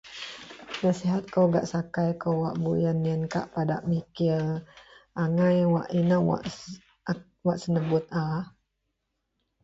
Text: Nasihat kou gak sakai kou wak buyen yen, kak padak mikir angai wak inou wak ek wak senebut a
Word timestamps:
Nasihat 0.83 1.23
kou 1.33 1.45
gak 1.53 1.67
sakai 1.73 2.09
kou 2.21 2.35
wak 2.43 2.55
buyen 2.63 2.99
yen, 3.07 3.21
kak 3.33 3.45
padak 3.53 3.83
mikir 3.91 4.41
angai 5.23 5.59
wak 5.73 5.87
inou 5.99 6.23
wak 6.29 6.43
ek 7.11 7.19
wak 7.45 7.57
senebut 7.63 8.05
a 8.23 8.23